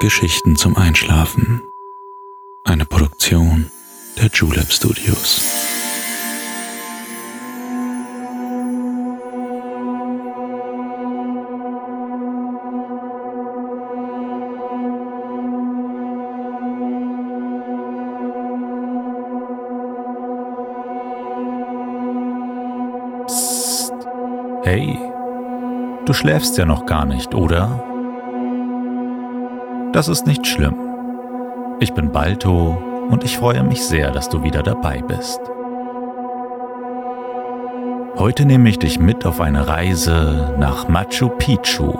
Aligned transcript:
Geschichten 0.00 0.54
zum 0.54 0.76
Einschlafen. 0.76 1.72
Eine 2.62 2.84
Produktion 2.84 3.68
der 4.16 4.28
Julep 4.32 4.70
Studios. 4.70 5.42
Psst. 23.26 23.92
Hey, 24.62 24.96
du 26.04 26.12
schläfst 26.12 26.56
ja 26.56 26.64
noch 26.66 26.86
gar 26.86 27.04
nicht, 27.04 27.34
oder? 27.34 27.97
Das 29.98 30.06
ist 30.06 30.28
nicht 30.28 30.46
schlimm. 30.46 30.76
Ich 31.80 31.92
bin 31.92 32.12
Balto 32.12 32.80
und 33.10 33.24
ich 33.24 33.36
freue 33.36 33.64
mich 33.64 33.82
sehr, 33.82 34.12
dass 34.12 34.28
du 34.28 34.44
wieder 34.44 34.62
dabei 34.62 35.02
bist. 35.02 35.40
Heute 38.16 38.44
nehme 38.44 38.68
ich 38.68 38.78
dich 38.78 39.00
mit 39.00 39.26
auf 39.26 39.40
eine 39.40 39.66
Reise 39.66 40.54
nach 40.56 40.86
Machu 40.86 41.30
Picchu, 41.30 41.92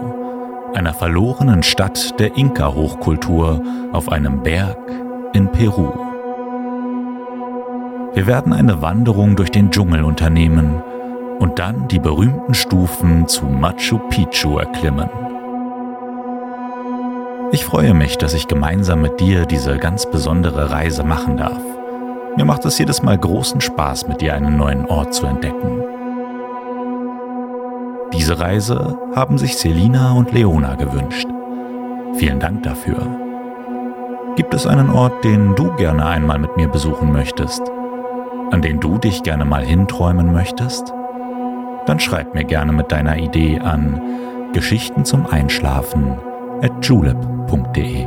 einer 0.75 0.95
verlorenen 0.95 1.65
Stadt 1.65 2.21
der 2.21 2.37
Inka-Hochkultur 2.37 3.65
auf 3.91 4.13
einem 4.13 4.45
Berg 4.45 4.79
in 5.33 5.51
Peru. 5.51 5.91
Wir 8.15 8.29
werden 8.29 8.53
eine 8.53 8.81
Wanderung 8.81 9.35
durch 9.35 9.51
den 9.51 9.73
Dschungel 9.73 10.05
unternehmen 10.05 10.85
und 11.41 11.59
dann 11.59 11.89
die 11.89 11.99
berühmten 11.99 12.55
Stufen 12.55 13.27
zu 13.27 13.47
Machu 13.47 13.99
Picchu 14.09 14.57
erklimmen. 14.59 15.28
Ich 17.51 17.65
freue 17.65 17.95
mich, 17.95 18.19
dass 18.19 18.35
ich 18.35 18.47
gemeinsam 18.47 19.01
mit 19.01 19.21
dir 19.21 19.47
diese 19.47 19.79
ganz 19.79 20.11
besondere 20.11 20.71
Reise 20.71 21.03
machen 21.03 21.39
darf. 21.39 21.63
Mir 22.37 22.45
macht 22.45 22.67
es 22.67 22.79
jedes 22.79 23.03
Mal 23.03 23.17
großen 23.17 23.63
Spaß, 23.63 24.07
mit 24.07 24.21
dir 24.21 24.35
einen 24.35 24.59
neuen 24.59 24.85
Ort 24.85 25.15
zu 25.15 25.25
entdecken. 25.25 25.83
Diese 28.13 28.39
Reise 28.39 28.99
haben 29.15 29.39
sich 29.39 29.57
Selina 29.57 30.13
und 30.13 30.31
Leona 30.33 30.75
gewünscht. 30.75 31.27
Vielen 32.17 32.39
Dank 32.39 32.65
dafür. 32.65 32.99
Gibt 34.37 34.53
es 34.53 34.67
einen 34.67 34.91
Ort, 34.91 35.25
den 35.25 35.55
du 35.55 35.75
gerne 35.77 36.05
einmal 36.05 36.39
mit 36.39 36.55
mir 36.59 36.69
besuchen 36.69 37.13
möchtest? 37.13 37.63
An 38.51 38.61
den 38.61 38.79
du 38.79 38.99
dich 38.99 39.23
gerne 39.23 39.47
mal 39.47 39.65
hinträumen 39.65 40.35
möchtest? 40.35 40.93
Dann 41.87 41.99
schreib 41.99 42.35
mir 42.35 42.45
gerne 42.45 42.73
mit 42.73 42.93
deiner 42.93 43.17
Idee 43.17 43.59
an 43.59 44.03
Geschichten 44.53 45.07
zum 45.07 45.27
Einschlafen 45.27 46.19
at 46.63 46.73
julep.de. 46.83 48.07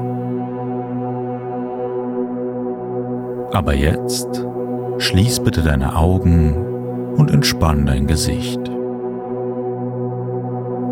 Aber 3.53 3.73
jetzt 3.73 4.45
schließ 4.97 5.41
bitte 5.41 5.61
deine 5.61 5.95
Augen 5.95 6.55
und 7.17 7.31
entspann 7.31 7.85
dein 7.85 8.07
Gesicht. 8.07 8.59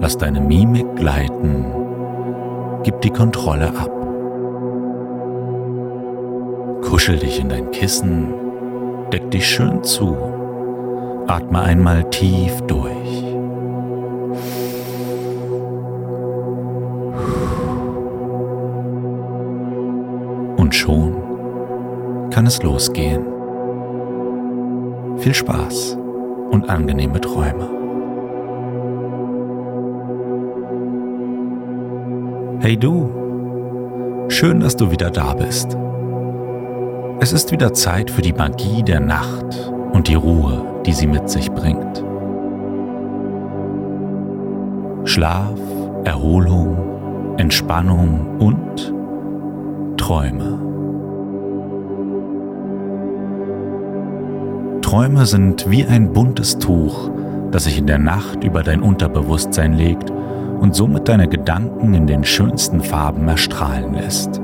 Lass 0.02 0.18
deine 0.18 0.42
Mimik 0.42 0.96
gleiten, 0.96 1.66
gib 2.84 3.02
die 3.02 3.10
Kontrolle 3.10 3.68
ab. 3.68 3.92
Kuschel 6.82 7.18
dich 7.18 7.40
in 7.40 7.50
dein 7.50 7.72
Kissen, 7.72 8.34
deck 9.12 9.30
dich 9.32 9.48
schön 9.48 9.84
zu, 9.84 10.16
atme 11.28 11.62
einmal 11.62 12.10
tief 12.10 12.62
durch. 12.62 13.29
Kann 22.40 22.48
es 22.48 22.64
losgehen. 22.64 23.26
Viel 25.18 25.34
Spaß 25.34 25.98
und 26.52 26.70
angenehme 26.70 27.20
Träume. 27.20 27.68
Hey 32.62 32.78
du, 32.78 33.10
schön, 34.30 34.62
dass 34.62 34.78
du 34.78 34.90
wieder 34.90 35.10
da 35.10 35.34
bist. 35.34 35.78
Es 37.20 37.34
ist 37.34 37.52
wieder 37.52 37.74
Zeit 37.74 38.10
für 38.10 38.22
die 38.22 38.32
Magie 38.32 38.84
der 38.84 39.02
Nacht 39.02 39.74
und 39.92 40.08
die 40.08 40.16
Ruhe, 40.16 40.66
die 40.86 40.94
sie 40.94 41.08
mit 41.08 41.30
sich 41.30 41.52
bringt. 41.52 42.06
Schlaf, 45.04 45.60
Erholung, 46.06 47.36
Entspannung 47.38 48.38
und 48.40 48.94
Träume. 49.98 50.69
Träume 54.90 55.28
sind 55.28 55.70
wie 55.70 55.86
ein 55.86 56.14
buntes 56.14 56.58
Tuch, 56.58 57.12
das 57.52 57.66
sich 57.66 57.78
in 57.78 57.86
der 57.86 58.00
Nacht 58.00 58.44
über 58.44 58.64
dein 58.64 58.82
Unterbewusstsein 58.82 59.74
legt 59.74 60.10
und 60.10 60.74
somit 60.74 61.08
deine 61.08 61.28
Gedanken 61.28 61.94
in 61.94 62.08
den 62.08 62.24
schönsten 62.24 62.82
Farben 62.82 63.28
erstrahlen 63.28 63.94
lässt. 63.94 64.42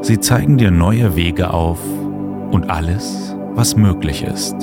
Sie 0.00 0.18
zeigen 0.18 0.58
dir 0.58 0.72
neue 0.72 1.14
Wege 1.14 1.54
auf 1.54 1.78
und 2.50 2.68
alles, 2.68 3.36
was 3.54 3.76
möglich 3.76 4.24
ist. 4.24 4.56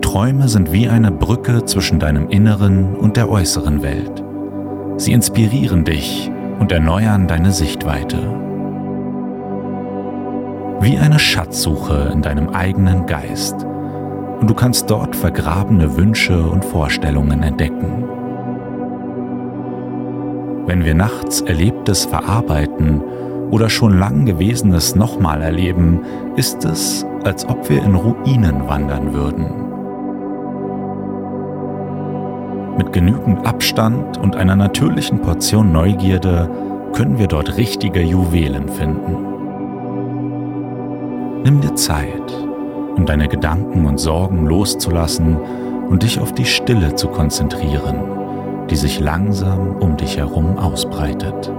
Träume 0.00 0.48
sind 0.48 0.72
wie 0.72 0.88
eine 0.88 1.12
Brücke 1.12 1.64
zwischen 1.66 2.00
deinem 2.00 2.30
inneren 2.30 2.96
und 2.96 3.16
der 3.16 3.30
äußeren 3.30 3.84
Welt. 3.84 4.24
Sie 4.96 5.12
inspirieren 5.12 5.84
dich 5.84 6.32
und 6.58 6.72
erneuern 6.72 7.28
deine 7.28 7.52
Sichtweite. 7.52 8.18
Wie 10.80 10.98
eine 10.98 11.18
Schatzsuche 11.18 12.10
in 12.12 12.22
deinem 12.22 12.50
eigenen 12.50 13.06
Geist 13.06 13.64
und 14.40 14.48
du 14.48 14.54
kannst 14.54 14.90
dort 14.90 15.16
vergrabene 15.16 15.96
Wünsche 15.96 16.38
und 16.38 16.64
Vorstellungen 16.64 17.42
entdecken. 17.42 18.04
Wenn 20.66 20.84
wir 20.84 20.94
nachts 20.94 21.40
Erlebtes 21.40 22.04
verarbeiten 22.04 23.00
oder 23.50 23.70
schon 23.70 23.98
lang 23.98 24.26
Gewesenes 24.26 24.94
nochmal 24.94 25.40
erleben, 25.40 26.00
ist 26.36 26.64
es, 26.64 27.06
als 27.24 27.48
ob 27.48 27.70
wir 27.70 27.82
in 27.82 27.94
Ruinen 27.94 28.68
wandern 28.68 29.14
würden. 29.14 29.46
Mit 32.76 32.92
genügend 32.92 33.46
Abstand 33.46 34.18
und 34.18 34.36
einer 34.36 34.56
natürlichen 34.56 35.20
Portion 35.20 35.72
Neugierde 35.72 36.50
können 36.92 37.18
wir 37.18 37.28
dort 37.28 37.56
richtige 37.56 38.02
Juwelen 38.02 38.68
finden. 38.68 39.35
Nimm 41.46 41.60
dir 41.60 41.76
Zeit 41.76 42.32
um 42.96 43.06
deine 43.06 43.28
Gedanken 43.28 43.86
und 43.86 43.98
Sorgen 43.98 44.46
loszulassen 44.46 45.36
und 45.88 46.02
dich 46.02 46.18
auf 46.18 46.32
die 46.32 46.44
Stille 46.44 46.96
zu 46.96 47.06
konzentrieren, 47.06 48.00
die 48.68 48.74
sich 48.74 48.98
langsam 48.98 49.76
um 49.76 49.96
dich 49.96 50.16
herum 50.16 50.58
ausbreitet. 50.58 51.52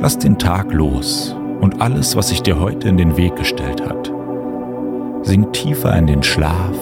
Lass 0.00 0.16
den 0.16 0.38
Tag 0.38 0.72
los 0.72 1.36
und 1.60 1.82
alles, 1.82 2.16
was 2.16 2.30
sich 2.30 2.40
dir 2.40 2.58
heute 2.58 2.88
in 2.88 2.96
den 2.96 3.18
Weg 3.18 3.36
gestellt 3.36 3.86
hat. 3.86 4.10
Sink 5.20 5.52
tiefer 5.52 5.94
in 5.98 6.06
den 6.06 6.22
Schlaf 6.22 6.78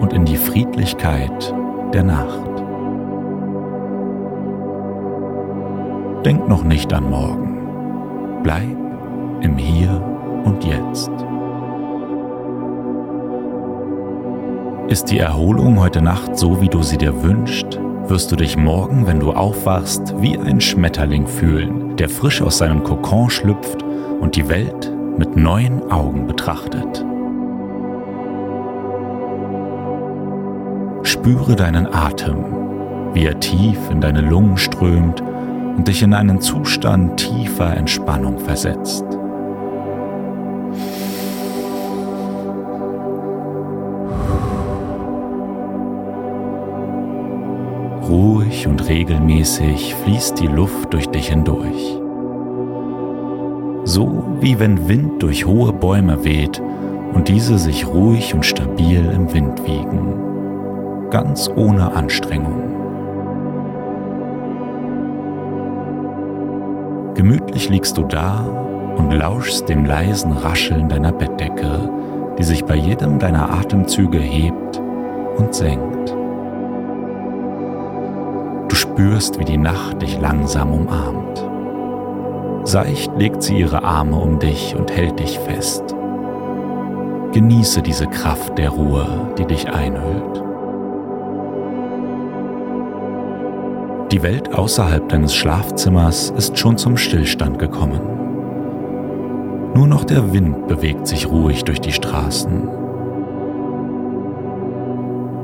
und 0.00 0.12
in 0.12 0.24
die 0.24 0.38
Friedlichkeit 0.38 1.54
der 1.94 2.02
Nacht. 2.02 2.50
Denk 6.24 6.48
noch 6.48 6.64
nicht 6.64 6.92
an 6.92 7.08
morgen. 7.08 8.40
Bleib 8.42 8.91
im 9.42 9.56
Hier 9.56 9.90
und 10.44 10.64
Jetzt. 10.64 11.10
Ist 14.88 15.10
die 15.10 15.18
Erholung 15.18 15.80
heute 15.80 16.02
Nacht 16.02 16.38
so, 16.38 16.60
wie 16.60 16.68
du 16.68 16.82
sie 16.82 16.98
dir 16.98 17.22
wünschst, 17.22 17.80
wirst 18.06 18.30
du 18.30 18.36
dich 18.36 18.56
morgen, 18.56 19.06
wenn 19.06 19.20
du 19.20 19.32
aufwachst, 19.32 20.14
wie 20.20 20.38
ein 20.38 20.60
Schmetterling 20.60 21.26
fühlen, 21.26 21.96
der 21.96 22.08
frisch 22.08 22.42
aus 22.42 22.58
seinem 22.58 22.84
Kokon 22.84 23.30
schlüpft 23.30 23.82
und 24.20 24.36
die 24.36 24.48
Welt 24.48 24.92
mit 25.18 25.36
neuen 25.36 25.90
Augen 25.90 26.26
betrachtet. 26.26 27.04
Spüre 31.02 31.56
deinen 31.56 31.92
Atem, 31.92 32.44
wie 33.12 33.24
er 33.24 33.40
tief 33.40 33.78
in 33.90 34.00
deine 34.00 34.20
Lungen 34.20 34.56
strömt 34.56 35.20
und 35.20 35.88
dich 35.88 36.02
in 36.02 36.14
einen 36.14 36.40
Zustand 36.40 37.18
tiefer 37.18 37.76
Entspannung 37.76 38.38
versetzt. 38.38 39.04
Ruhig 48.52 48.66
und 48.66 48.86
regelmäßig 48.86 49.94
fließt 49.94 50.38
die 50.38 50.46
Luft 50.46 50.92
durch 50.92 51.06
dich 51.06 51.28
hindurch. 51.28 51.98
So 53.84 54.24
wie 54.40 54.58
wenn 54.58 54.88
Wind 54.88 55.22
durch 55.22 55.46
hohe 55.46 55.72
Bäume 55.72 56.22
weht 56.22 56.60
und 57.14 57.28
diese 57.28 57.56
sich 57.56 57.86
ruhig 57.86 58.34
und 58.34 58.44
stabil 58.44 59.10
im 59.10 59.32
Wind 59.32 59.66
wiegen. 59.66 60.18
ganz 61.10 61.50
ohne 61.56 61.94
Anstrengung. 61.94 62.62
Gemütlich 67.14 67.68
liegst 67.68 67.96
du 67.98 68.02
da 68.02 68.40
und 68.96 69.12
lauschst 69.12 69.68
dem 69.68 69.84
leisen 69.84 70.32
Rascheln 70.32 70.88
deiner 70.88 71.12
Bettdecke, 71.12 71.90
die 72.38 72.44
sich 72.44 72.64
bei 72.64 72.76
jedem 72.76 73.18
deiner 73.18 73.50
Atemzüge 73.50 74.18
hebt 74.18 74.80
und 75.36 75.54
senkt. 75.54 76.21
Spürst, 78.92 79.38
wie 79.38 79.44
die 79.46 79.56
Nacht 79.56 80.02
dich 80.02 80.20
langsam 80.20 80.74
umarmt. 80.74 81.42
Seicht 82.68 83.10
legt 83.16 83.42
sie 83.42 83.58
ihre 83.58 83.84
Arme 83.84 84.16
um 84.16 84.38
dich 84.38 84.76
und 84.76 84.94
hält 84.94 85.18
dich 85.18 85.38
fest. 85.38 85.82
Genieße 87.32 87.80
diese 87.80 88.06
Kraft 88.06 88.58
der 88.58 88.68
Ruhe, 88.68 89.32
die 89.38 89.46
dich 89.46 89.72
einhüllt. 89.72 90.44
Die 94.12 94.22
Welt 94.22 94.54
außerhalb 94.54 95.08
deines 95.08 95.34
Schlafzimmers 95.34 96.28
ist 96.36 96.58
schon 96.58 96.76
zum 96.76 96.98
Stillstand 96.98 97.58
gekommen. 97.58 98.00
Nur 99.74 99.86
noch 99.86 100.04
der 100.04 100.34
Wind 100.34 100.68
bewegt 100.68 101.06
sich 101.06 101.30
ruhig 101.30 101.64
durch 101.64 101.80
die 101.80 101.92
Straßen. 101.92 102.68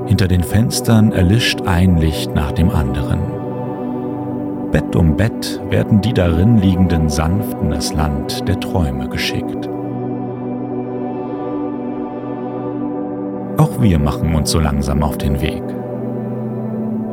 Hinter 0.05 0.29
den 0.29 0.43
Fenstern 0.43 1.13
erlischt 1.13 1.63
ein 1.63 1.97
Licht 1.97 2.35
nach 2.35 2.53
dem 2.53 2.69
anderen. 2.69 3.38
Bett 4.71 4.95
um 4.97 5.17
Bett 5.17 5.61
werden 5.71 6.03
die 6.03 6.13
darin 6.13 6.59
liegenden 6.59 7.09
sanft 7.09 7.57
in 7.63 7.71
das 7.71 7.95
Land 7.95 8.47
der 8.47 8.61
Träume 8.61 9.09
geschickt. 9.09 9.67
Auch 13.57 13.81
wir 13.81 13.99
machen 13.99 14.35
uns 14.35 14.51
so 14.51 14.61
langsam 14.61 15.03
auf 15.03 15.17
den 15.17 15.41
Weg. 15.41 15.63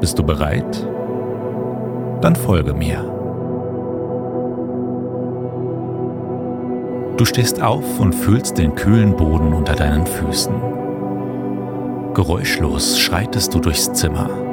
Bist 0.02 0.20
du 0.20 0.24
bereit? 0.24 0.86
Dann 2.20 2.36
folge 2.36 2.74
mir. 2.74 3.04
Du 7.16 7.24
stehst 7.24 7.64
auf 7.64 8.02
und 8.02 8.14
fühlst 8.14 8.58
den 8.58 8.76
kühlen 8.76 9.16
Boden 9.16 9.54
unter 9.54 9.76
deinen 9.76 10.06
Füßen. 10.06 10.54
Geräuschlos 12.14 13.00
schreitest 13.00 13.54
du 13.54 13.60
durchs 13.60 13.92
Zimmer. 13.94 14.45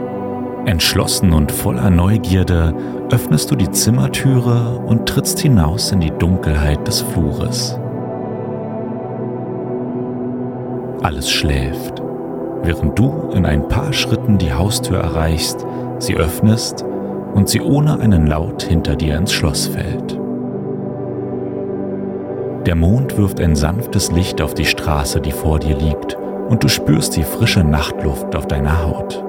Entschlossen 0.64 1.32
und 1.32 1.50
voller 1.50 1.90
Neugierde 1.90 2.72
öffnest 3.10 3.50
du 3.50 3.56
die 3.56 3.70
Zimmertüre 3.70 4.78
und 4.86 5.08
trittst 5.08 5.40
hinaus 5.40 5.90
in 5.90 5.98
die 5.98 6.12
Dunkelheit 6.12 6.86
des 6.86 7.00
Flures. 7.00 7.78
Alles 11.02 11.28
schläft, 11.28 12.00
während 12.62 12.96
du 12.96 13.30
in 13.34 13.44
ein 13.44 13.66
paar 13.66 13.92
Schritten 13.92 14.38
die 14.38 14.52
Haustür 14.52 14.98
erreichst, 14.98 15.66
sie 15.98 16.14
öffnest 16.14 16.84
und 17.34 17.48
sie 17.48 17.60
ohne 17.60 17.98
einen 17.98 18.28
Laut 18.28 18.62
hinter 18.62 18.94
dir 18.94 19.16
ins 19.16 19.32
Schloss 19.32 19.66
fällt. 19.66 20.16
Der 22.66 22.76
Mond 22.76 23.18
wirft 23.18 23.40
ein 23.40 23.56
sanftes 23.56 24.12
Licht 24.12 24.40
auf 24.40 24.54
die 24.54 24.64
Straße, 24.64 25.20
die 25.20 25.32
vor 25.32 25.58
dir 25.58 25.76
liegt, 25.76 26.16
und 26.48 26.62
du 26.62 26.68
spürst 26.68 27.16
die 27.16 27.24
frische 27.24 27.64
Nachtluft 27.64 28.36
auf 28.36 28.46
deiner 28.46 28.86
Haut. 28.86 29.24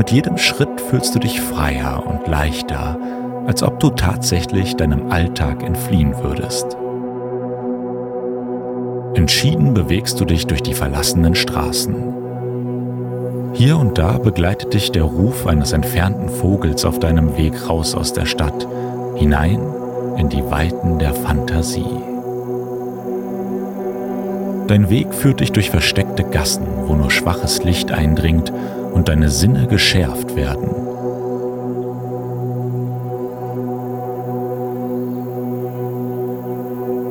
Mit 0.00 0.12
jedem 0.12 0.38
Schritt 0.38 0.80
fühlst 0.80 1.14
du 1.14 1.18
dich 1.18 1.42
freier 1.42 2.02
und 2.06 2.26
leichter, 2.26 2.98
als 3.46 3.62
ob 3.62 3.80
du 3.80 3.90
tatsächlich 3.90 4.74
deinem 4.76 5.12
Alltag 5.12 5.62
entfliehen 5.62 6.14
würdest. 6.22 6.74
Entschieden 9.14 9.74
bewegst 9.74 10.18
du 10.18 10.24
dich 10.24 10.46
durch 10.46 10.62
die 10.62 10.72
verlassenen 10.72 11.34
Straßen. 11.34 12.14
Hier 13.52 13.76
und 13.76 13.98
da 13.98 14.16
begleitet 14.16 14.72
dich 14.72 14.90
der 14.90 15.02
Ruf 15.02 15.46
eines 15.46 15.72
entfernten 15.72 16.30
Vogels 16.30 16.86
auf 16.86 16.98
deinem 16.98 17.36
Weg 17.36 17.68
raus 17.68 17.94
aus 17.94 18.14
der 18.14 18.24
Stadt, 18.24 18.66
hinein 19.16 19.60
in 20.16 20.30
die 20.30 20.50
Weiten 20.50 20.98
der 20.98 21.12
Fantasie. 21.12 22.00
Dein 24.66 24.88
Weg 24.88 25.12
führt 25.12 25.40
dich 25.40 25.52
durch 25.52 25.68
versteckte 25.68 26.24
Gassen, 26.24 26.64
wo 26.86 26.94
nur 26.94 27.10
schwaches 27.10 27.64
Licht 27.64 27.92
eindringt 27.92 28.50
und 28.92 29.08
deine 29.08 29.30
Sinne 29.30 29.66
geschärft 29.66 30.36
werden. 30.36 30.68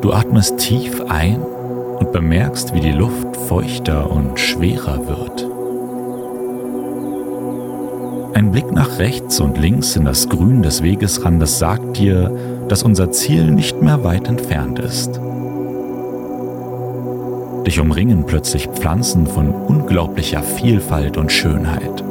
Du 0.02 0.14
atmest 0.14 0.58
tief 0.58 1.02
ein 1.10 1.42
und 1.42 2.12
bemerkst, 2.12 2.74
wie 2.74 2.80
die 2.80 2.92
Luft 2.92 3.36
feuchter 3.48 4.10
und 4.10 4.40
schwerer 4.40 5.08
wird. 5.08 5.48
Ein 8.36 8.52
Blick 8.52 8.72
nach 8.72 9.00
rechts 9.00 9.40
und 9.40 9.58
links 9.58 9.96
in 9.96 10.06
das 10.06 10.30
Grün 10.30 10.62
des 10.62 10.81
Wegesrandes 10.81 11.60
sagt 11.60 11.98
dir, 11.98 12.31
dass 12.70 12.84
unser 12.84 13.12
Ziel 13.12 13.52
nicht 13.52 13.81
mehr 13.81 14.04
weit 14.04 14.28
entfernt 14.28 14.80
ist. 14.80 15.20
Dich 17.69 17.80
umringen 17.80 18.24
plötzlich 18.25 18.66
Pflanzen 18.66 19.27
von 19.27 19.50
unglaublicher 19.51 20.42
Vielfalt 20.42 21.18
und 21.18 21.31
Schönheit. 21.31 22.04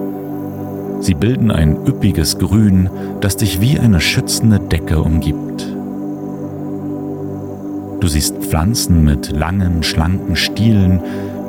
Sie 1.00 1.14
bilden 1.14 1.50
ein 1.50 1.84
üppiges 1.84 2.38
Grün, 2.38 2.88
das 3.20 3.37
dich 3.37 3.60
wie 3.60 3.76
eine 3.76 4.00
schützende 4.00 4.60
Decke 4.60 5.02
umgibt. 5.02 5.66
Du 7.99 8.06
siehst 8.06 8.37
Pflanzen 8.37 9.05
mit 9.05 9.32
langen, 9.32 9.82
schlanken 9.82 10.37
Stielen, 10.37 11.00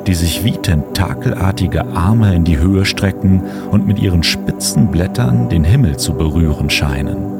die 0.08 0.14
sich 0.14 0.42
wie 0.42 0.56
tentakelartige 0.56 1.86
Arme 1.94 2.34
in 2.34 2.42
die 2.42 2.58
Höhe 2.58 2.84
strecken 2.86 3.44
und 3.70 3.86
mit 3.86 4.00
ihren 4.00 4.24
spitzen 4.24 4.90
Blättern 4.90 5.48
den 5.48 5.62
Himmel 5.62 5.98
zu 5.98 6.14
berühren 6.14 6.68
scheinen. 6.68 7.39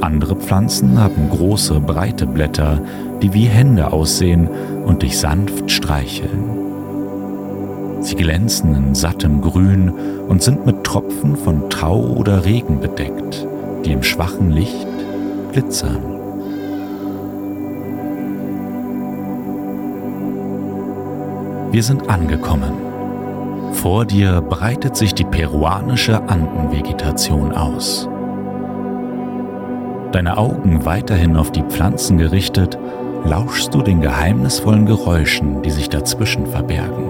Andere 0.00 0.36
Pflanzen 0.36 1.00
haben 1.00 1.30
große, 1.30 1.80
breite 1.80 2.26
Blätter, 2.26 2.80
die 3.22 3.32
wie 3.32 3.46
Hände 3.46 3.92
aussehen 3.92 4.48
und 4.84 5.02
dich 5.02 5.18
sanft 5.18 5.70
streicheln. 5.70 6.66
Sie 8.00 8.14
glänzen 8.14 8.74
in 8.74 8.94
sattem 8.94 9.40
Grün 9.40 9.92
und 10.28 10.42
sind 10.42 10.66
mit 10.66 10.84
Tropfen 10.84 11.36
von 11.36 11.70
Tau 11.70 11.98
oder 11.98 12.44
Regen 12.44 12.80
bedeckt, 12.80 13.46
die 13.84 13.92
im 13.92 14.02
schwachen 14.02 14.50
Licht 14.50 14.86
glitzern. 15.52 16.02
Wir 21.72 21.82
sind 21.82 22.08
angekommen. 22.08 22.72
Vor 23.72 24.04
dir 24.04 24.40
breitet 24.40 24.96
sich 24.96 25.14
die 25.14 25.24
peruanische 25.24 26.22
Andenvegetation 26.28 27.52
aus. 27.52 28.08
Deine 30.16 30.38
Augen 30.38 30.86
weiterhin 30.86 31.36
auf 31.36 31.52
die 31.52 31.62
Pflanzen 31.62 32.16
gerichtet, 32.16 32.78
lauschst 33.26 33.74
du 33.74 33.82
den 33.82 34.00
geheimnisvollen 34.00 34.86
Geräuschen, 34.86 35.60
die 35.60 35.70
sich 35.70 35.90
dazwischen 35.90 36.46
verbergen. 36.46 37.04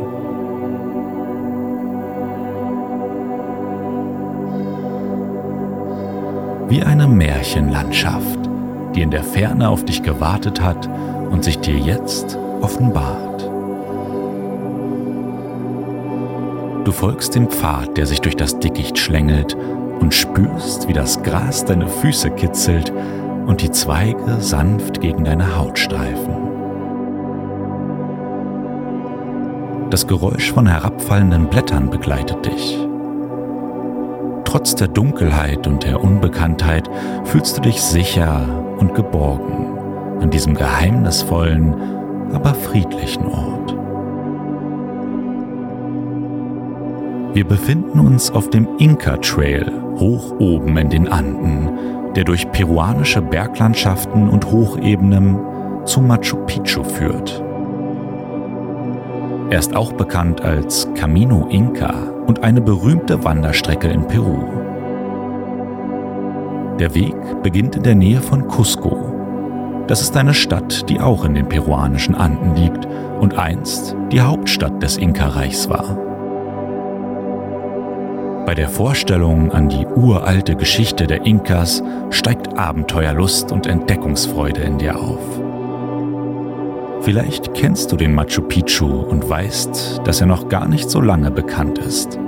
Wie 6.68 6.82
eine 6.82 7.06
Märchenlandschaft, 7.06 8.40
die 8.96 9.02
in 9.02 9.12
der 9.12 9.22
Ferne 9.22 9.68
auf 9.68 9.84
dich 9.84 10.02
gewartet 10.02 10.60
hat 10.60 10.90
und 11.30 11.44
sich 11.44 11.60
dir 11.60 11.78
jetzt 11.78 12.36
offenbart. 12.60 13.48
Du 16.84 16.90
folgst 16.90 17.36
dem 17.36 17.50
Pfad, 17.50 17.96
der 17.96 18.06
sich 18.06 18.20
durch 18.20 18.34
das 18.34 18.58
Dickicht 18.58 18.98
schlängelt 18.98 19.56
und 20.00 20.14
spürst, 20.14 20.88
wie 20.88 20.92
das 20.92 21.22
Gras 21.22 21.64
deine 21.64 21.88
Füße 21.88 22.30
kitzelt 22.30 22.92
und 23.46 23.62
die 23.62 23.70
Zweige 23.70 24.40
sanft 24.40 25.00
gegen 25.00 25.24
deine 25.24 25.56
Haut 25.56 25.78
streifen. 25.78 26.34
Das 29.90 30.06
Geräusch 30.06 30.52
von 30.52 30.66
herabfallenden 30.66 31.46
Blättern 31.46 31.90
begleitet 31.90 32.44
dich. 32.44 32.78
Trotz 34.44 34.74
der 34.74 34.88
Dunkelheit 34.88 35.66
und 35.66 35.84
der 35.84 36.02
Unbekanntheit 36.02 36.90
fühlst 37.24 37.58
du 37.58 37.62
dich 37.62 37.80
sicher 37.80 38.46
und 38.78 38.94
geborgen 38.94 39.78
an 40.20 40.30
diesem 40.30 40.54
geheimnisvollen, 40.54 41.74
aber 42.32 42.54
friedlichen 42.54 43.26
Ort. 43.26 43.76
Wir 47.34 47.44
befinden 47.44 48.00
uns 48.00 48.30
auf 48.30 48.48
dem 48.50 48.66
Inca 48.78 49.18
Trail 49.18 49.70
hoch 49.98 50.38
oben 50.38 50.76
in 50.76 50.90
den 50.90 51.08
Anden, 51.08 51.70
der 52.14 52.24
durch 52.24 52.50
peruanische 52.52 53.22
Berglandschaften 53.22 54.28
und 54.28 54.50
Hochebenen 54.50 55.38
zu 55.84 56.00
Machu 56.00 56.36
Picchu 56.46 56.82
führt. 56.82 57.42
Er 59.50 59.58
ist 59.58 59.76
auch 59.76 59.92
bekannt 59.92 60.40
als 60.42 60.88
Camino 60.94 61.46
Inca 61.50 61.94
und 62.26 62.42
eine 62.42 62.60
berühmte 62.60 63.22
Wanderstrecke 63.22 63.88
in 63.88 64.06
Peru. 64.06 64.38
Der 66.80 66.94
Weg 66.94 67.14
beginnt 67.42 67.76
in 67.76 67.82
der 67.84 67.94
Nähe 67.94 68.20
von 68.20 68.48
Cusco. 68.48 69.12
Das 69.86 70.02
ist 70.02 70.16
eine 70.16 70.34
Stadt, 70.34 70.88
die 70.88 71.00
auch 71.00 71.24
in 71.24 71.34
den 71.34 71.48
peruanischen 71.48 72.14
Anden 72.16 72.56
liegt 72.56 72.86
und 73.20 73.38
einst 73.38 73.96
die 74.10 74.20
Hauptstadt 74.20 74.82
des 74.82 74.96
Inka-Reichs 74.96 75.70
war. 75.70 76.05
Bei 78.46 78.54
der 78.54 78.68
Vorstellung 78.68 79.50
an 79.50 79.68
die 79.68 79.84
uralte 79.84 80.54
Geschichte 80.54 81.08
der 81.08 81.26
Inkas 81.26 81.82
steigt 82.10 82.56
Abenteuerlust 82.56 83.50
und 83.50 83.66
Entdeckungsfreude 83.66 84.60
in 84.60 84.78
dir 84.78 85.00
auf. 85.00 85.18
Vielleicht 87.00 87.54
kennst 87.54 87.90
du 87.90 87.96
den 87.96 88.14
Machu 88.14 88.42
Picchu 88.42 88.86
und 88.86 89.28
weißt, 89.28 90.02
dass 90.04 90.20
er 90.20 90.28
noch 90.28 90.48
gar 90.48 90.68
nicht 90.68 90.88
so 90.88 91.00
lange 91.00 91.32
bekannt 91.32 91.80
ist. 91.80 92.20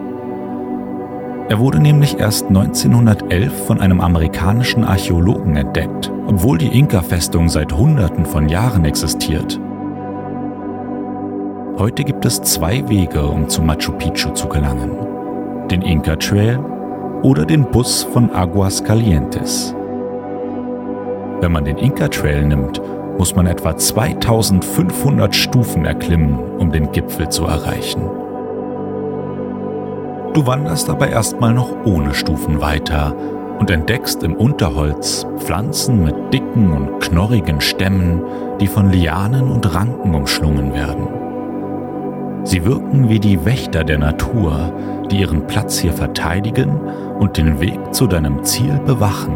Er 1.48 1.60
wurde 1.60 1.78
nämlich 1.78 2.18
erst 2.18 2.48
1911 2.48 3.66
von 3.66 3.80
einem 3.80 4.00
amerikanischen 4.00 4.82
Archäologen 4.82 5.54
entdeckt, 5.54 6.10
obwohl 6.26 6.58
die 6.58 6.76
Inka-Festung 6.76 7.48
seit 7.48 7.72
Hunderten 7.72 8.26
von 8.26 8.48
Jahren 8.48 8.84
existiert. 8.84 9.60
Heute 11.78 12.02
gibt 12.02 12.24
es 12.26 12.42
zwei 12.42 12.88
Wege, 12.88 13.24
um 13.24 13.48
zu 13.48 13.62
Machu 13.62 13.92
Picchu 13.92 14.30
zu 14.30 14.48
gelangen. 14.48 15.07
Den 15.70 15.82
Inca 15.82 16.16
Trail 16.16 16.58
oder 17.22 17.44
den 17.44 17.64
Bus 17.64 18.02
von 18.02 18.30
Aguas 18.30 18.82
Calientes. 18.82 19.74
Wenn 21.42 21.52
man 21.52 21.66
den 21.66 21.76
Inca 21.76 22.08
Trail 22.08 22.46
nimmt, 22.46 22.80
muss 23.18 23.36
man 23.36 23.46
etwa 23.46 23.76
2500 23.76 25.34
Stufen 25.34 25.84
erklimmen, 25.84 26.38
um 26.58 26.72
den 26.72 26.90
Gipfel 26.90 27.28
zu 27.28 27.44
erreichen. 27.44 28.00
Du 30.32 30.46
wanderst 30.46 30.88
aber 30.88 31.08
erstmal 31.08 31.52
noch 31.52 31.70
ohne 31.84 32.14
Stufen 32.14 32.62
weiter 32.62 33.14
und 33.58 33.70
entdeckst 33.70 34.22
im 34.22 34.36
Unterholz 34.36 35.26
Pflanzen 35.36 36.02
mit 36.02 36.32
dicken 36.32 36.72
und 36.72 37.00
knorrigen 37.00 37.60
Stämmen, 37.60 38.22
die 38.58 38.68
von 38.68 38.90
Lianen 38.90 39.50
und 39.50 39.74
Ranken 39.74 40.14
umschlungen 40.14 40.72
werden. 40.72 41.27
Sie 42.48 42.64
wirken 42.64 43.10
wie 43.10 43.20
die 43.20 43.44
Wächter 43.44 43.84
der 43.84 43.98
Natur, 43.98 44.72
die 45.10 45.20
ihren 45.20 45.46
Platz 45.46 45.76
hier 45.76 45.92
verteidigen 45.92 46.80
und 47.18 47.36
den 47.36 47.60
Weg 47.60 47.78
zu 47.92 48.06
deinem 48.06 48.42
Ziel 48.42 48.80
bewachen. 48.86 49.34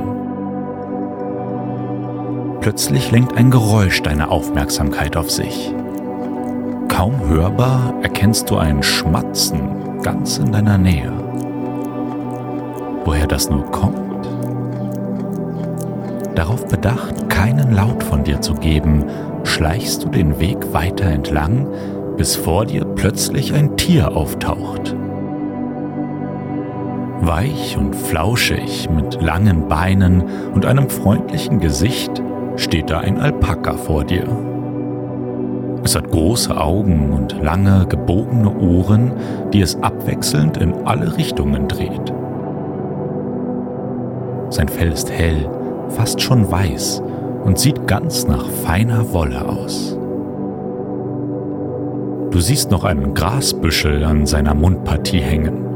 Plötzlich 2.62 3.10
lenkt 3.10 3.36
ein 3.36 3.50
Geräusch 3.50 4.00
deine 4.00 4.30
Aufmerksamkeit 4.30 5.18
auf 5.18 5.30
sich. 5.30 5.74
Kaum 6.88 7.28
hörbar 7.28 7.92
erkennst 8.02 8.48
du 8.48 8.56
ein 8.56 8.82
Schmatzen 8.82 10.00
ganz 10.02 10.38
in 10.38 10.50
deiner 10.50 10.78
Nähe. 10.78 11.12
Woher 13.04 13.26
das 13.26 13.50
nur 13.50 13.70
kommt? 13.70 14.26
Darauf 16.34 16.66
bedacht, 16.66 17.28
keinen 17.28 17.74
Laut 17.74 18.02
von 18.02 18.24
dir 18.24 18.40
zu 18.40 18.54
geben, 18.54 19.04
schleichst 19.44 20.02
du 20.02 20.08
den 20.08 20.40
Weg 20.40 20.72
weiter 20.72 21.04
entlang, 21.04 21.66
bis 22.16 22.36
vor 22.36 22.66
dir 22.66 22.81
plötzlich 23.02 23.52
ein 23.52 23.76
Tier 23.76 24.16
auftaucht. 24.16 24.94
Weich 27.20 27.76
und 27.76 27.96
flauschig, 27.96 28.88
mit 28.94 29.20
langen 29.20 29.66
Beinen 29.66 30.22
und 30.54 30.64
einem 30.64 30.88
freundlichen 30.88 31.58
Gesicht 31.58 32.22
steht 32.54 32.90
da 32.90 33.00
ein 33.00 33.18
Alpaka 33.18 33.72
vor 33.72 34.04
dir. 34.04 34.24
Es 35.82 35.96
hat 35.96 36.12
große 36.12 36.56
Augen 36.56 37.10
und 37.12 37.42
lange, 37.42 37.86
gebogene 37.88 38.56
Ohren, 38.56 39.10
die 39.52 39.62
es 39.62 39.74
abwechselnd 39.82 40.58
in 40.58 40.72
alle 40.86 41.16
Richtungen 41.16 41.66
dreht. 41.66 42.14
Sein 44.50 44.68
Fell 44.68 44.92
ist 44.92 45.10
hell, 45.10 45.50
fast 45.88 46.22
schon 46.22 46.48
weiß 46.48 47.02
und 47.44 47.58
sieht 47.58 47.88
ganz 47.88 48.28
nach 48.28 48.48
feiner 48.64 49.12
Wolle 49.12 49.44
aus. 49.44 49.98
Du 52.32 52.40
siehst 52.40 52.70
noch 52.70 52.84
einen 52.84 53.12
Grasbüschel 53.12 54.02
an 54.04 54.24
seiner 54.24 54.54
Mundpartie 54.54 55.20
hängen. 55.20 55.66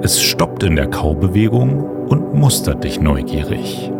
Es 0.00 0.22
stoppt 0.22 0.62
in 0.62 0.76
der 0.76 0.86
Kaubewegung 0.86 1.80
und 2.08 2.32
mustert 2.34 2.84
dich 2.84 3.00
neugierig. 3.00 3.90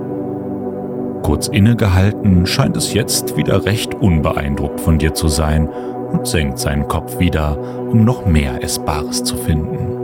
Kurz 1.23 1.49
innegehalten 1.49 2.47
scheint 2.47 2.77
es 2.77 2.95
jetzt 2.95 3.37
wieder 3.37 3.65
recht 3.65 3.93
unbeeindruckt 3.93 4.81
von 4.81 4.99
dir 4.99 5.15
zu 5.15 5.27
sein 5.27 5.69
und 5.69 6.29
senkt 6.29 6.61
seinen 6.61 6.87
Kopf 6.87 7.19
wieder, 7.19 7.59
um 7.91 8.05
noch 8.05 8.25
mehr 8.25 8.63
Essbares 8.63 9.25
zu 9.25 9.37
finden. 9.37 9.97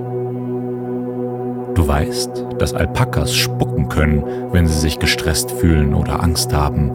Du 1.74 1.86
weißt, 1.86 2.46
dass 2.58 2.74
Alpakas 2.74 3.32
spucken 3.32 3.88
können, 3.88 4.24
wenn 4.50 4.66
sie 4.66 4.78
sich 4.78 4.98
gestresst 4.98 5.52
fühlen 5.52 5.94
oder 5.94 6.20
Angst 6.20 6.52
haben. 6.52 6.90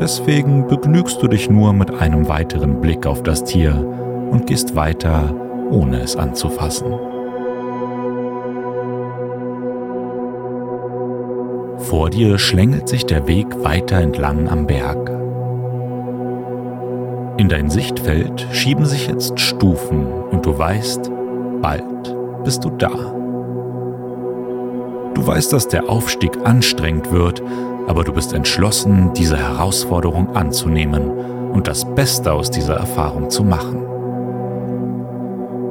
Deswegen 0.00 0.68
begnügst 0.68 1.20
du 1.20 1.26
dich 1.26 1.50
nur 1.50 1.72
mit 1.72 1.92
einem 1.92 2.28
weiteren 2.28 2.80
Blick 2.80 3.04
auf 3.06 3.22
das 3.24 3.42
Tier 3.42 3.74
und 4.30 4.46
gehst 4.46 4.76
weiter, 4.76 5.34
ohne 5.70 6.00
es 6.00 6.14
anzufassen. 6.14 6.92
Vor 11.78 12.10
dir 12.10 12.38
schlängelt 12.38 12.88
sich 12.88 13.06
der 13.06 13.26
Weg 13.26 13.64
weiter 13.64 13.96
entlang 13.96 14.48
am 14.48 14.66
Berg. 14.66 15.10
In 17.38 17.48
dein 17.48 17.70
Sichtfeld 17.70 18.46
schieben 18.52 18.84
sich 18.84 19.08
jetzt 19.08 19.40
Stufen 19.40 20.06
und 20.30 20.44
du 20.44 20.58
weißt, 20.58 21.10
bald 21.62 22.14
bist 22.44 22.64
du 22.64 22.70
da. 22.70 22.90
Du 25.14 25.26
weißt, 25.26 25.52
dass 25.52 25.66
der 25.66 25.88
Aufstieg 25.88 26.32
anstrengend 26.44 27.10
wird, 27.10 27.42
aber 27.88 28.04
du 28.04 28.12
bist 28.12 28.34
entschlossen, 28.34 29.12
diese 29.14 29.38
Herausforderung 29.38 30.36
anzunehmen 30.36 31.10
und 31.52 31.66
das 31.66 31.84
Beste 31.94 32.32
aus 32.32 32.50
dieser 32.50 32.74
Erfahrung 32.74 33.30
zu 33.30 33.42
machen. 33.42 33.82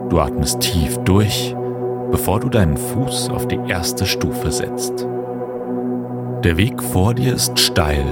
Du 0.10 0.20
atmest 0.20 0.60
tief 0.62 0.98
durch, 1.06 1.56
bevor 2.12 2.40
du 2.40 2.50
deinen 2.50 2.76
Fuß 2.76 3.30
auf 3.30 3.48
die 3.48 3.60
erste 3.68 4.06
Stufe 4.06 4.52
setzt. 4.52 5.08
Der 6.44 6.58
Weg 6.58 6.82
vor 6.82 7.14
dir 7.14 7.34
ist 7.34 7.60
steil 7.60 8.06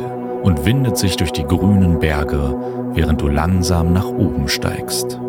und 0.43 0.65
windet 0.65 0.97
sich 0.97 1.15
durch 1.17 1.31
die 1.31 1.45
grünen 1.45 2.00
Berge, 2.00 2.55
während 2.93 3.21
du 3.21 3.27
langsam 3.27 3.91
nach 3.91 4.07
oben 4.07 4.47
steigst. 4.47 5.19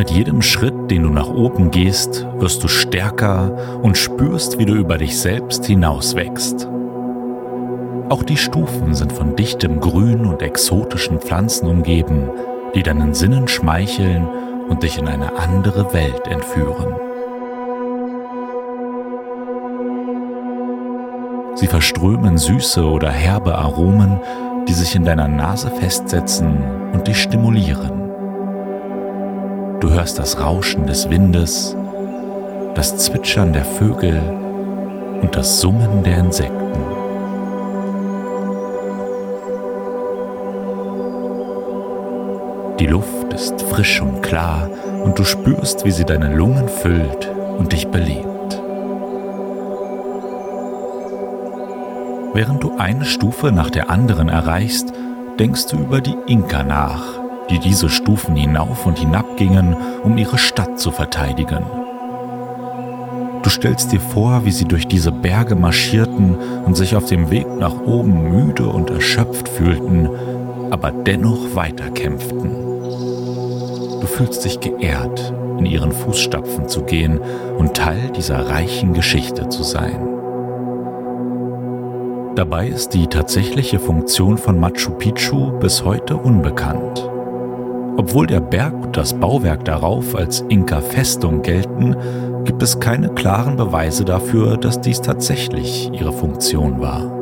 Mit 0.00 0.10
jedem 0.10 0.40
Schritt, 0.40 0.90
den 0.90 1.02
du 1.02 1.10
nach 1.10 1.28
oben 1.28 1.70
gehst, 1.70 2.26
wirst 2.38 2.64
du 2.64 2.68
stärker 2.68 3.80
und 3.82 3.98
spürst, 3.98 4.58
wie 4.58 4.64
du 4.64 4.72
über 4.72 4.96
dich 4.96 5.20
selbst 5.20 5.66
hinauswächst. 5.66 6.66
Auch 8.08 8.22
die 8.22 8.38
Stufen 8.38 8.94
sind 8.94 9.12
von 9.12 9.36
dichtem 9.36 9.78
Grün 9.78 10.24
und 10.24 10.40
exotischen 10.40 11.20
Pflanzen 11.20 11.68
umgeben, 11.68 12.30
die 12.74 12.82
deinen 12.82 13.12
Sinnen 13.12 13.46
schmeicheln 13.46 14.26
und 14.70 14.84
dich 14.84 14.96
in 14.96 15.06
eine 15.06 15.38
andere 15.38 15.92
Welt 15.92 16.26
entführen. 16.28 16.94
Sie 21.56 21.66
verströmen 21.66 22.38
süße 22.38 22.82
oder 22.82 23.10
herbe 23.10 23.54
Aromen, 23.54 24.18
die 24.66 24.72
sich 24.72 24.96
in 24.96 25.04
deiner 25.04 25.28
Nase 25.28 25.70
festsetzen 25.70 26.56
und 26.94 27.06
dich 27.06 27.20
stimulieren. 27.20 27.99
Du 29.80 29.88
hörst 29.90 30.18
das 30.18 30.38
Rauschen 30.38 30.86
des 30.86 31.08
Windes, 31.08 31.74
das 32.74 32.98
Zwitschern 32.98 33.54
der 33.54 33.64
Vögel 33.64 34.20
und 35.22 35.34
das 35.34 35.58
Summen 35.62 36.02
der 36.02 36.18
Insekten. 36.18 36.60
Die 42.78 42.86
Luft 42.86 43.32
ist 43.32 43.62
frisch 43.62 44.02
und 44.02 44.22
klar 44.22 44.68
und 45.02 45.18
du 45.18 45.24
spürst, 45.24 45.86
wie 45.86 45.90
sie 45.92 46.04
deine 46.04 46.34
Lungen 46.34 46.68
füllt 46.68 47.30
und 47.56 47.72
dich 47.72 47.88
belebt. 47.88 48.60
Während 52.34 52.62
du 52.62 52.76
eine 52.76 53.06
Stufe 53.06 53.50
nach 53.50 53.70
der 53.70 53.88
anderen 53.88 54.28
erreichst, 54.28 54.92
denkst 55.38 55.68
du 55.68 55.78
über 55.78 56.02
die 56.02 56.16
Inka 56.26 56.64
nach, 56.64 57.02
die 57.48 57.58
diese 57.58 57.88
Stufen 57.88 58.36
hinauf 58.36 58.84
und 58.84 58.98
hinab 58.98 59.29
gingen, 59.40 59.74
um 60.04 60.18
ihre 60.18 60.36
Stadt 60.36 60.78
zu 60.78 60.90
verteidigen. 60.90 61.64
Du 63.42 63.48
stellst 63.48 63.90
dir 63.90 64.00
vor, 64.00 64.44
wie 64.44 64.50
sie 64.50 64.66
durch 64.66 64.86
diese 64.86 65.10
Berge 65.10 65.54
marschierten 65.54 66.36
und 66.66 66.76
sich 66.76 66.94
auf 66.94 67.06
dem 67.06 67.30
Weg 67.30 67.46
nach 67.58 67.74
oben 67.86 68.30
müde 68.30 68.66
und 68.66 68.90
erschöpft 68.90 69.48
fühlten, 69.48 70.10
aber 70.70 70.90
dennoch 70.90 71.54
weiterkämpften. 71.54 72.50
Du 74.00 74.06
fühlst 74.06 74.44
dich 74.44 74.60
geehrt, 74.60 75.32
in 75.58 75.64
ihren 75.64 75.92
Fußstapfen 75.92 76.68
zu 76.68 76.82
gehen 76.82 77.18
und 77.56 77.74
Teil 77.74 78.10
dieser 78.14 78.50
reichen 78.50 78.92
Geschichte 78.92 79.48
zu 79.48 79.62
sein. 79.62 80.06
Dabei 82.34 82.68
ist 82.68 82.90
die 82.90 83.06
tatsächliche 83.06 83.78
Funktion 83.78 84.36
von 84.36 84.60
Machu 84.60 84.92
Picchu 84.98 85.52
bis 85.58 85.82
heute 85.82 86.16
unbekannt. 86.16 87.08
Obwohl 88.00 88.26
der 88.26 88.40
Berg 88.40 88.72
und 88.82 88.96
das 88.96 89.12
Bauwerk 89.12 89.66
darauf 89.66 90.16
als 90.16 90.42
Inka-Festung 90.48 91.42
gelten, 91.42 91.94
gibt 92.44 92.62
es 92.62 92.80
keine 92.80 93.10
klaren 93.10 93.56
Beweise 93.56 94.06
dafür, 94.06 94.56
dass 94.56 94.80
dies 94.80 95.02
tatsächlich 95.02 95.90
ihre 95.92 96.10
Funktion 96.10 96.80
war. 96.80 97.12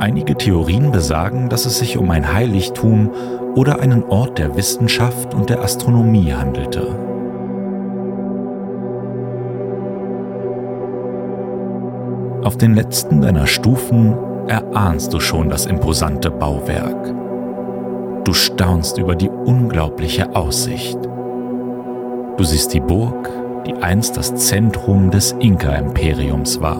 Einige 0.00 0.34
Theorien 0.34 0.90
besagen, 0.90 1.48
dass 1.48 1.64
es 1.64 1.78
sich 1.78 1.96
um 1.96 2.10
ein 2.10 2.34
Heiligtum 2.34 3.12
oder 3.54 3.78
einen 3.78 4.02
Ort 4.02 4.40
der 4.40 4.56
Wissenschaft 4.56 5.32
und 5.32 5.48
der 5.48 5.62
Astronomie 5.62 6.32
handelte. 6.32 6.88
Auf 12.42 12.58
den 12.58 12.74
letzten 12.74 13.22
deiner 13.22 13.46
Stufen 13.46 14.16
erahnst 14.48 15.14
du 15.14 15.20
schon 15.20 15.50
das 15.50 15.66
imposante 15.66 16.32
Bauwerk. 16.32 17.23
Du 18.24 18.32
staunst 18.32 18.96
über 18.96 19.14
die 19.14 19.28
unglaubliche 19.28 20.34
Aussicht. 20.34 20.98
Du 22.36 22.42
siehst 22.42 22.72
die 22.72 22.80
Burg, 22.80 23.30
die 23.66 23.74
einst 23.74 24.16
das 24.16 24.34
Zentrum 24.34 25.10
des 25.10 25.32
Inka-Imperiums 25.32 26.58
war. 26.62 26.78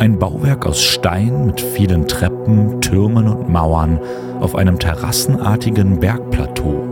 Ein 0.00 0.18
Bauwerk 0.18 0.66
aus 0.66 0.82
Stein 0.82 1.46
mit 1.46 1.60
vielen 1.60 2.08
Treppen, 2.08 2.80
Türmen 2.80 3.28
und 3.28 3.48
Mauern 3.48 4.00
auf 4.40 4.56
einem 4.56 4.80
terrassenartigen 4.80 6.00
Bergplateau. 6.00 6.82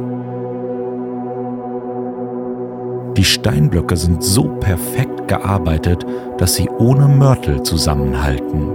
Die 3.16 3.24
Steinblöcke 3.24 3.96
sind 3.96 4.22
so 4.22 4.44
perfekt 4.44 5.26
gearbeitet, 5.26 6.06
dass 6.38 6.54
sie 6.54 6.70
ohne 6.78 7.08
Mörtel 7.08 7.64
zusammenhalten. 7.64 8.68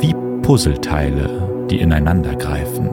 Wie 0.00 0.12
Puzzleteile, 0.42 1.51
die 1.72 1.80
ineinander 1.80 2.36
greifen. 2.36 2.90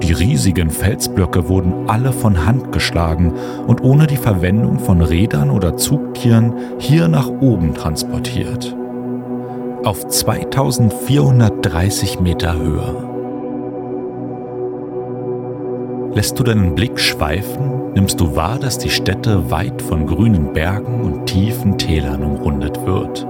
Die 0.00 0.12
riesigen 0.12 0.70
Felsblöcke 0.70 1.48
wurden 1.48 1.88
alle 1.88 2.12
von 2.12 2.46
Hand 2.46 2.70
geschlagen 2.70 3.34
und 3.66 3.82
ohne 3.82 4.06
die 4.06 4.16
Verwendung 4.16 4.78
von 4.78 5.02
Rädern 5.02 5.50
oder 5.50 5.76
Zugtieren 5.76 6.54
hier 6.78 7.08
nach 7.08 7.28
oben 7.28 7.74
transportiert. 7.74 8.76
Auf 9.82 10.06
2430 10.06 12.20
Meter 12.20 12.56
Höhe. 12.56 12.94
Lässt 16.14 16.38
du 16.38 16.44
deinen 16.44 16.76
Blick 16.76 17.00
schweifen, 17.00 17.92
nimmst 17.94 18.20
du 18.20 18.36
wahr, 18.36 18.60
dass 18.60 18.78
die 18.78 18.90
Stätte 18.90 19.50
weit 19.50 19.82
von 19.82 20.06
grünen 20.06 20.52
Bergen 20.52 21.00
und 21.00 21.26
tiefen 21.26 21.76
Tälern 21.76 22.22
umrundet 22.22 22.86
wird. 22.86 23.26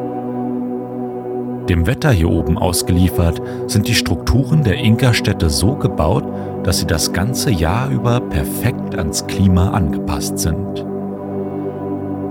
Dem 1.68 1.86
Wetter 1.86 2.12
hier 2.12 2.30
oben 2.30 2.58
ausgeliefert 2.58 3.42
sind 3.66 3.88
die 3.88 3.94
Strukturen 3.94 4.62
der 4.62 4.76
Inka-Städte 4.76 5.50
so 5.50 5.74
gebaut, 5.74 6.24
dass 6.62 6.78
sie 6.78 6.86
das 6.86 7.12
ganze 7.12 7.50
Jahr 7.50 7.90
über 7.90 8.20
perfekt 8.20 8.96
ans 8.96 9.26
Klima 9.26 9.70
angepasst 9.70 10.38
sind. 10.38 10.86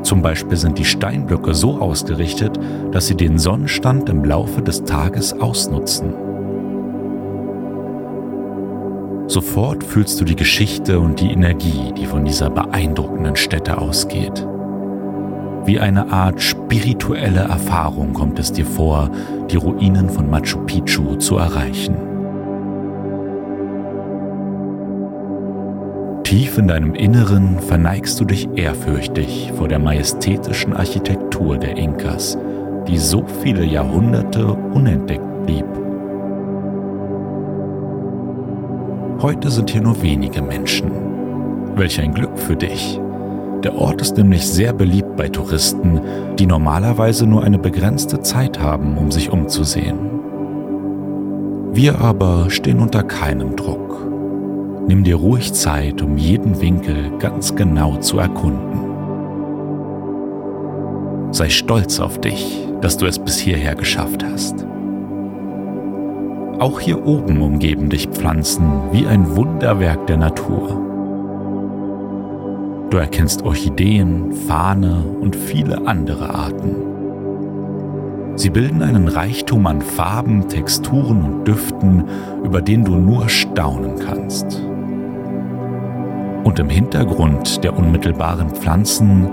Zum 0.04 0.22
Beispiel 0.22 0.56
sind 0.56 0.78
die 0.78 0.86
Steinblöcke 0.86 1.54
so 1.54 1.82
ausgerichtet, 1.82 2.58
dass 2.92 3.08
sie 3.08 3.16
den 3.16 3.38
Sonnenstand 3.38 4.08
im 4.08 4.24
Laufe 4.24 4.62
des 4.62 4.84
Tages 4.84 5.34
ausnutzen. 5.34 6.14
Sofort 9.28 9.84
fühlst 9.84 10.22
du 10.22 10.24
die 10.24 10.36
Geschichte 10.36 11.00
und 11.00 11.20
die 11.20 11.32
Energie, 11.32 11.92
die 11.98 12.06
von 12.06 12.24
dieser 12.24 12.52
beeindruckenden 12.52 13.36
Stätte 13.36 13.80
ausgeht. 13.80 14.48
Wie 15.66 15.80
eine 15.80 16.12
Art 16.12 16.40
spirituelle 16.42 17.40
Erfahrung 17.40 18.14
kommt 18.14 18.38
es 18.38 18.52
dir 18.52 18.68
vor, 18.68 19.10
die 19.50 19.56
Ruinen 19.56 20.10
von 20.10 20.30
Machu 20.30 20.60
Picchu 20.60 21.16
zu 21.16 21.38
erreichen. 21.38 21.96
Tief 26.24 26.60
in 26.60 26.68
deinem 26.68 26.94
Inneren 26.94 27.60
verneigst 27.60 28.20
du 28.20 28.26
dich 28.26 28.48
ehrfürchtig 28.56 29.52
vor 29.56 29.68
der 29.68 29.80
majestätischen 29.80 30.74
Architektur 30.74 31.58
der 31.58 31.78
Inkas, 31.78 32.38
die 32.88 33.00
so 33.00 33.26
viele 33.42 33.66
Jahrhunderte 33.66 34.46
unentdeckt 34.46 35.46
blieb. 35.48 35.66
Heute 39.20 39.50
sind 39.50 39.72
hier 39.72 39.82
nur 39.82 40.00
wenige 40.04 40.44
Menschen. 40.44 40.92
Welch 41.76 42.00
ein 42.00 42.14
Glück 42.14 42.38
für 42.38 42.56
dich. 42.56 43.00
Der 43.66 43.76
Ort 43.80 44.00
ist 44.00 44.16
nämlich 44.16 44.48
sehr 44.48 44.74
beliebt 44.74 45.16
bei 45.16 45.28
Touristen, 45.28 46.00
die 46.38 46.46
normalerweise 46.46 47.26
nur 47.26 47.44
eine 47.44 47.58
begrenzte 47.58 48.22
Zeit 48.22 48.60
haben, 48.60 48.96
um 48.96 49.10
sich 49.10 49.32
umzusehen. 49.32 49.98
Wir 51.74 52.00
aber 52.00 52.52
stehen 52.52 52.78
unter 52.78 53.02
keinem 53.02 53.56
Druck. 53.56 54.06
Nimm 54.88 55.04
dir 55.04 55.16
ruhig 55.16 55.52
Zeit, 55.54 56.04
um 56.04 56.16
jeden 56.16 56.62
Winkel 56.62 57.18
ganz 57.18 57.56
genau 57.56 57.98
zu 57.98 58.20
erkunden. 58.20 58.82
Sei 61.32 61.50
stolz 61.50 62.00
auf 62.00 62.22
dich, 62.22 62.68
dass 62.82 62.98
du 62.98 63.08
es 63.08 63.18
bis 63.18 63.40
hierher 63.40 63.74
geschafft 63.74 64.24
hast. 64.24 64.64
Auch 66.60 66.80
hier 66.80 67.04
oben 67.04 67.42
umgeben 67.42 67.90
dich 67.90 68.10
Pflanzen 68.10 68.70
wie 68.92 69.08
ein 69.08 69.36
Wunderwerk 69.36 70.06
der 70.06 70.18
Natur. 70.18 70.85
Du 72.96 73.02
erkennst 73.02 73.44
Orchideen, 73.44 74.32
Fahne 74.48 75.04
und 75.20 75.36
viele 75.36 75.86
andere 75.86 76.34
Arten. 76.34 76.78
Sie 78.38 78.50
bilden 78.50 78.82
einen 78.82 79.10
Reichtum 79.10 79.68
an 79.68 79.82
Farben, 79.82 80.48
Texturen 80.48 81.22
und 81.22 81.46
Düften, 81.46 82.06
über 82.46 82.62
den 82.62 82.86
du 82.86 82.96
nur 82.96 83.28
staunen 83.28 84.00
kannst. 84.00 84.62
Und 86.46 86.58
im 86.58 86.70
Hintergrund 86.70 87.66
der 87.66 87.78
unmittelbaren 87.78 88.52
Pflanzen 88.52 89.30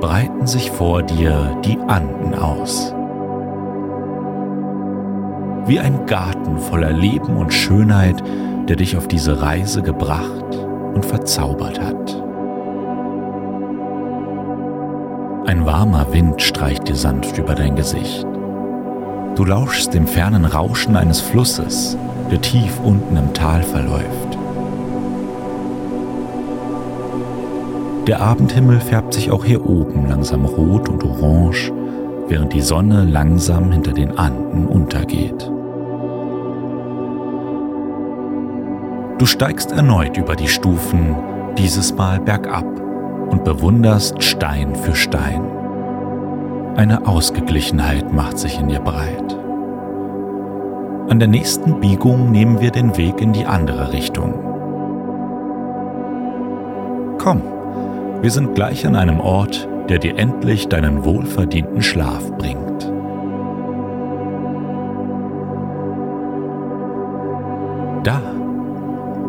breiten 0.00 0.48
sich 0.48 0.72
vor 0.72 1.04
dir 1.04 1.56
die 1.64 1.78
Anden 1.86 2.34
aus. 2.34 2.92
Wie 5.68 5.78
ein 5.78 6.04
Garten 6.06 6.58
voller 6.58 6.92
Leben 6.92 7.36
und 7.36 7.54
Schönheit, 7.54 8.20
der 8.68 8.74
dich 8.74 8.96
auf 8.96 9.06
diese 9.06 9.40
Reise 9.40 9.82
gebracht 9.82 10.58
und 10.94 11.06
verzaubert 11.06 11.80
hat. 11.80 12.24
Ein 15.46 15.66
warmer 15.66 16.10
Wind 16.10 16.40
streicht 16.40 16.88
dir 16.88 16.96
sanft 16.96 17.36
über 17.36 17.54
dein 17.54 17.76
Gesicht. 17.76 18.24
Du 19.36 19.44
lauschst 19.44 19.92
dem 19.92 20.06
fernen 20.06 20.46
Rauschen 20.46 20.96
eines 20.96 21.20
Flusses, 21.20 21.98
der 22.30 22.40
tief 22.40 22.80
unten 22.82 23.14
im 23.18 23.34
Tal 23.34 23.62
verläuft. 23.62 24.38
Der 28.06 28.22
Abendhimmel 28.22 28.80
färbt 28.80 29.12
sich 29.12 29.30
auch 29.30 29.44
hier 29.44 29.68
oben 29.68 30.08
langsam 30.08 30.46
rot 30.46 30.88
und 30.88 31.04
orange, 31.04 31.70
während 32.26 32.54
die 32.54 32.62
Sonne 32.62 33.04
langsam 33.04 33.70
hinter 33.70 33.92
den 33.92 34.16
Anden 34.16 34.66
untergeht. 34.66 35.50
Du 39.18 39.26
steigst 39.26 39.72
erneut 39.72 40.16
über 40.16 40.36
die 40.36 40.48
Stufen, 40.48 41.14
dieses 41.58 41.94
Mal 41.94 42.18
bergab 42.18 42.73
und 43.30 43.44
bewunderst 43.44 44.22
Stein 44.22 44.74
für 44.74 44.94
Stein. 44.94 45.42
Eine 46.76 47.06
Ausgeglichenheit 47.06 48.12
macht 48.12 48.38
sich 48.38 48.58
in 48.58 48.68
dir 48.68 48.80
breit. 48.80 49.38
An 51.08 51.18
der 51.18 51.28
nächsten 51.28 51.80
Biegung 51.80 52.32
nehmen 52.32 52.60
wir 52.60 52.70
den 52.70 52.96
Weg 52.96 53.20
in 53.20 53.32
die 53.32 53.46
andere 53.46 53.92
Richtung. 53.92 54.34
Komm, 57.18 57.42
wir 58.22 58.30
sind 58.30 58.54
gleich 58.54 58.86
an 58.86 58.96
einem 58.96 59.20
Ort, 59.20 59.68
der 59.88 59.98
dir 59.98 60.18
endlich 60.18 60.68
deinen 60.68 61.04
wohlverdienten 61.04 61.82
Schlaf 61.82 62.32
bringt. 62.38 62.90
Da, 68.02 68.20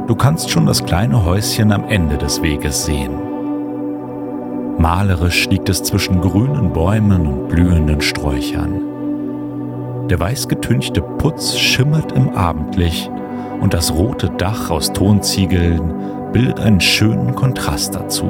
du 0.07 0.15
kannst 0.15 0.49
schon 0.49 0.65
das 0.65 0.83
kleine 0.85 1.25
Häuschen 1.25 1.71
am 1.71 1.85
Ende 1.87 2.17
des 2.17 2.41
Weges 2.41 2.85
sehen. 2.85 3.34
Malerisch 4.85 5.49
liegt 5.49 5.67
es 5.67 5.81
zwischen 5.81 6.21
grünen 6.21 6.71
Bäumen 6.71 7.25
und 7.25 7.47
blühenden 7.47 8.01
Sträuchern. 8.01 10.07
Der 10.09 10.19
weißgetünchte 10.19 11.01
Putz 11.01 11.57
schimmert 11.57 12.11
im 12.11 12.29
Abendlicht 12.29 13.09
und 13.61 13.73
das 13.73 13.91
rote 13.91 14.29
Dach 14.37 14.69
aus 14.69 14.93
Tonziegeln 14.93 16.31
bildet 16.31 16.59
einen 16.59 16.79
schönen 16.79 17.33
Kontrast 17.33 17.95
dazu. 17.95 18.27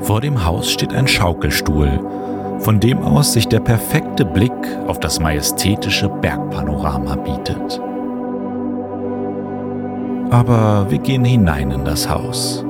Vor 0.00 0.22
dem 0.22 0.46
Haus 0.46 0.70
steht 0.70 0.94
ein 0.94 1.06
Schaukelstuhl, 1.06 2.00
von 2.60 2.80
dem 2.80 3.02
aus 3.02 3.34
sich 3.34 3.46
der 3.48 3.60
perfekte 3.60 4.24
Blick 4.24 4.54
auf 4.86 4.98
das 5.00 5.20
majestätische 5.20 6.08
Bergpanorama 6.08 7.16
bietet. 7.16 7.82
Aber 10.30 10.90
wir 10.90 10.98
gehen 10.98 11.24
hinein 11.24 11.70
in 11.70 11.84
das 11.84 12.08
Haus. 12.08 12.64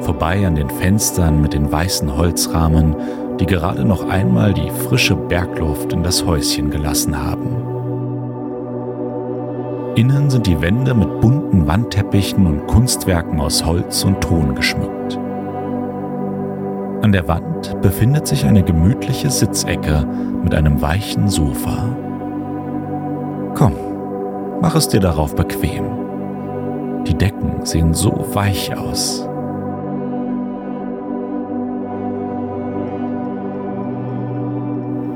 vorbei 0.00 0.46
an 0.46 0.54
den 0.54 0.68
Fenstern 0.68 1.40
mit 1.40 1.54
den 1.54 1.72
weißen 1.72 2.14
Holzrahmen, 2.14 2.94
die 3.40 3.46
gerade 3.46 3.86
noch 3.86 4.06
einmal 4.06 4.52
die 4.52 4.70
frische 4.70 5.16
Bergluft 5.16 5.94
in 5.94 6.02
das 6.02 6.26
Häuschen 6.26 6.68
gelassen 6.68 7.16
haben. 7.16 7.56
Innen 9.94 10.28
sind 10.28 10.46
die 10.46 10.60
Wände 10.60 10.92
mit 10.92 11.22
bunten 11.22 11.66
Wandteppichen 11.66 12.46
und 12.46 12.66
Kunstwerken 12.66 13.40
aus 13.40 13.64
Holz 13.64 14.04
und 14.04 14.20
Ton 14.20 14.54
geschmückt. 14.54 15.18
An 17.00 17.12
der 17.12 17.26
Wand 17.26 17.80
befindet 17.80 18.26
sich 18.26 18.44
eine 18.44 18.62
gemütliche 18.62 19.30
Sitzecke 19.30 20.06
mit 20.42 20.54
einem 20.54 20.82
weichen 20.82 21.28
Sofa. 21.28 21.96
Komm, 23.54 23.72
mach 24.60 24.74
es 24.74 24.88
dir 24.88 25.00
darauf 25.00 25.34
bequem. 25.34 26.03
Die 27.06 27.14
Decken 27.14 27.64
sehen 27.64 27.92
so 27.92 28.26
weich 28.32 28.76
aus. 28.76 29.28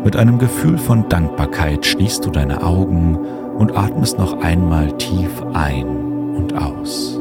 Mit 0.05 0.16
einem 0.16 0.38
Gefühl 0.38 0.79
von 0.79 1.09
Dankbarkeit 1.09 1.85
schließt 1.85 2.24
du 2.24 2.31
deine 2.31 2.62
Augen 2.62 3.18
und 3.59 3.77
atmest 3.77 4.18
noch 4.18 4.40
einmal 4.40 4.92
tief 4.92 5.42
ein 5.53 5.87
und 6.35 6.55
aus. 6.55 7.20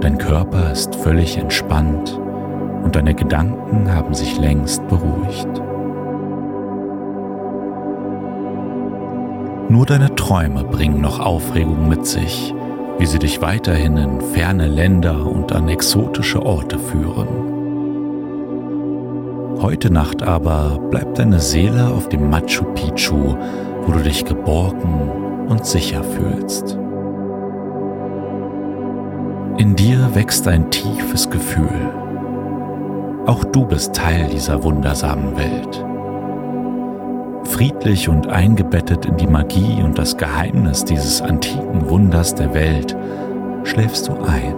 Dein 0.00 0.18
Körper 0.18 0.70
ist 0.72 0.94
völlig 0.94 1.36
entspannt 1.36 2.18
und 2.84 2.94
deine 2.94 3.14
Gedanken 3.14 3.92
haben 3.92 4.14
sich 4.14 4.38
längst 4.38 4.86
beruhigt. 4.88 5.65
Nur 9.68 9.86
deine 9.86 10.14
Träume 10.14 10.64
bringen 10.64 11.00
noch 11.00 11.20
Aufregung 11.20 11.88
mit 11.88 12.06
sich 12.06 12.54
wie 12.98 13.06
sie 13.06 13.18
dich 13.18 13.42
weiterhin 13.42 13.96
in 13.96 14.20
ferne 14.20 14.68
Länder 14.68 15.26
und 15.26 15.52
an 15.52 15.68
exotische 15.68 16.44
Orte 16.44 16.78
führen. 16.78 17.28
Heute 19.60 19.92
Nacht 19.92 20.22
aber 20.22 20.78
bleibt 20.90 21.18
deine 21.18 21.40
Seele 21.40 21.88
auf 21.88 22.08
dem 22.08 22.30
Machu 22.30 22.64
Picchu, 22.74 23.36
wo 23.84 23.92
du 23.92 24.00
dich 24.00 24.24
geborgen 24.24 25.46
und 25.48 25.66
sicher 25.66 26.02
fühlst. 26.02 26.78
In 29.58 29.74
dir 29.74 30.10
wächst 30.14 30.46
ein 30.48 30.70
tiefes 30.70 31.30
Gefühl. 31.30 31.90
Auch 33.26 33.44
du 33.44 33.64
bist 33.64 33.94
Teil 33.94 34.28
dieser 34.28 34.62
wundersamen 34.62 35.36
Welt 35.36 35.84
friedlich 37.46 38.08
und 38.08 38.28
eingebettet 38.28 39.06
in 39.06 39.16
die 39.16 39.26
Magie 39.26 39.82
und 39.82 39.98
das 39.98 40.16
Geheimnis 40.16 40.84
dieses 40.84 41.22
antiken 41.22 41.88
Wunders 41.88 42.34
der 42.34 42.52
Welt, 42.52 42.96
schläfst 43.64 44.08
du 44.08 44.12
ein. 44.14 44.54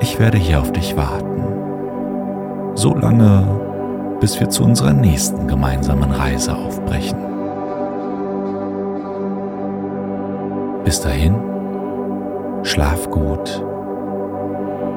Ich 0.00 0.18
werde 0.20 0.38
hier 0.38 0.60
auf 0.60 0.72
dich 0.72 0.96
warten. 0.96 1.42
So 2.74 2.94
lange, 2.94 3.46
bis 4.20 4.38
wir 4.38 4.48
zu 4.48 4.62
unserer 4.62 4.92
nächsten 4.92 5.48
gemeinsamen 5.48 6.10
Reise 6.10 6.54
aufbrechen. 6.54 7.18
Bis 10.84 11.00
dahin, 11.00 11.34
schlaf 12.62 13.10
gut 13.10 13.62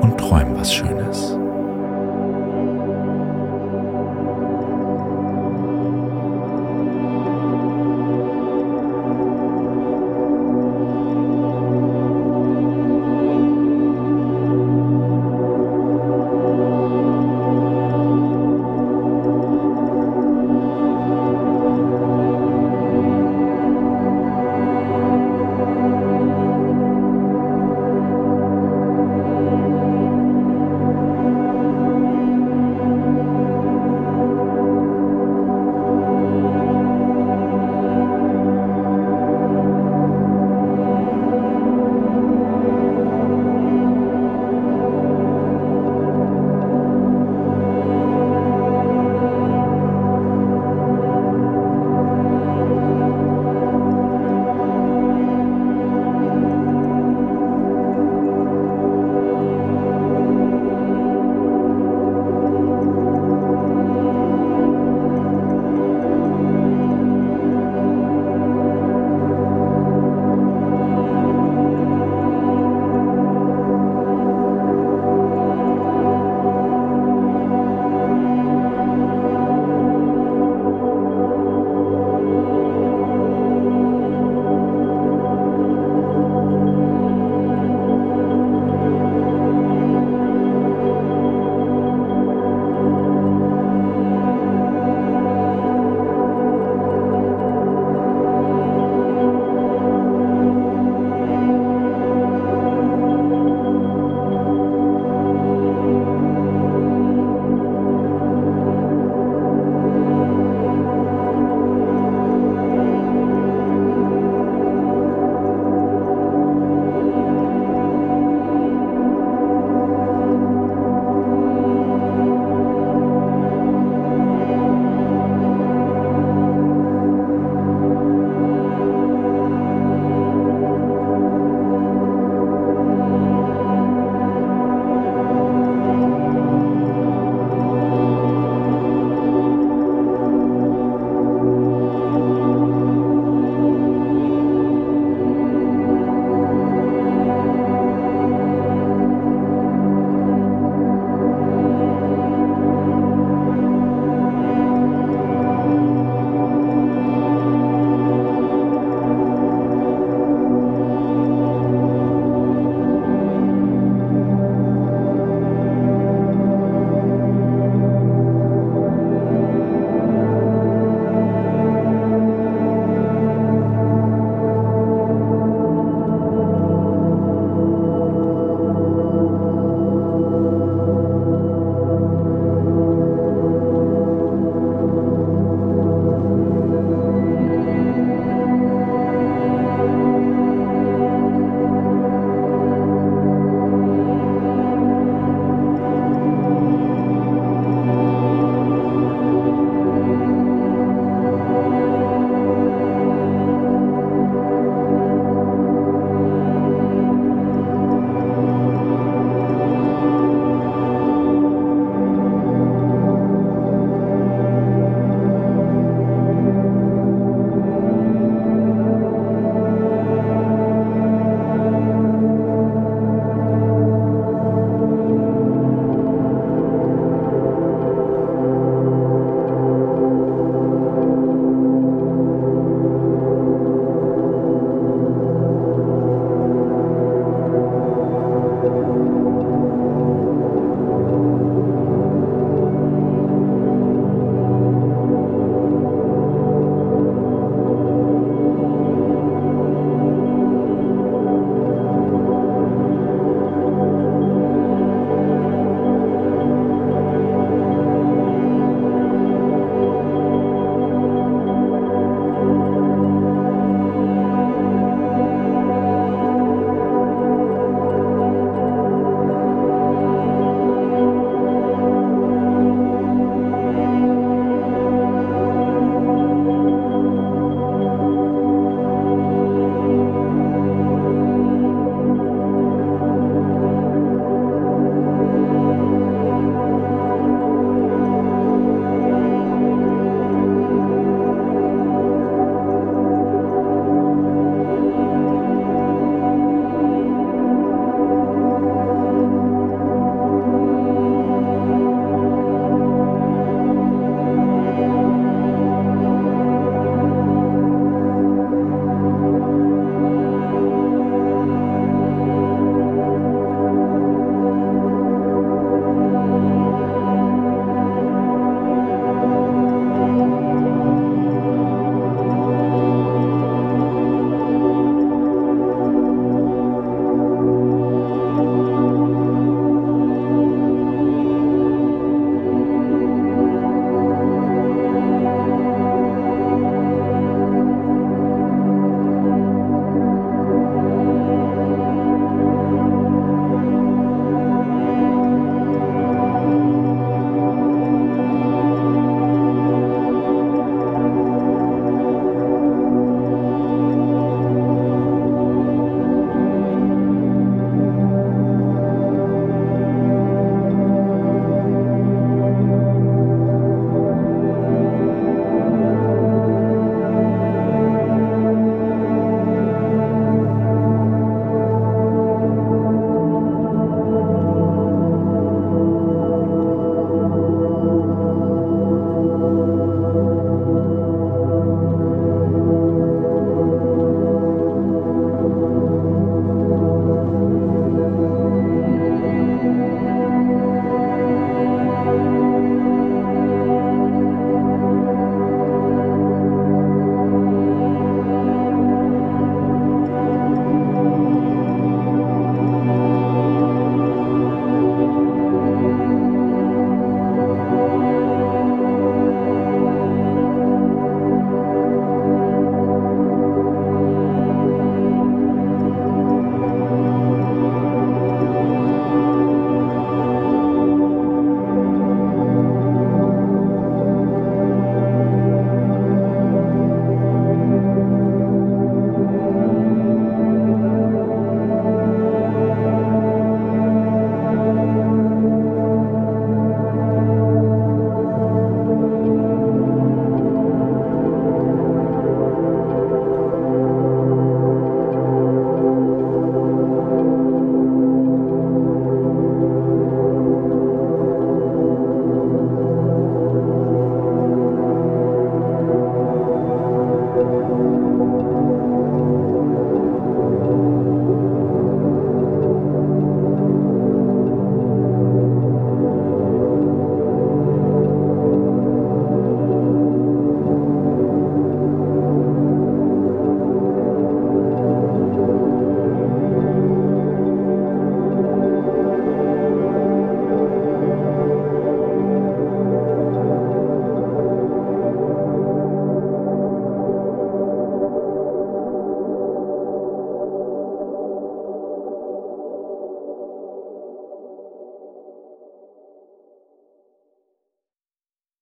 und 0.01 0.17
träum 0.17 0.55
was 0.55 0.73
Schönes. 0.73 1.37